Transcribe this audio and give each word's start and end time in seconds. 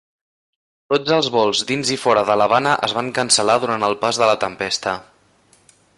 Tots 0.93 1.13
els 1.17 1.27
vols 1.35 1.61
dins 1.73 1.91
i 1.97 1.99
fora 2.05 2.23
de 2.29 2.39
l'Havana 2.43 2.73
es 2.89 2.97
van 3.01 3.11
cancel·lar 3.19 3.61
durant 3.67 3.89
el 3.89 3.97
pas 4.07 4.21
de 4.23 4.31
la 4.31 4.39
tempesta. 4.47 4.97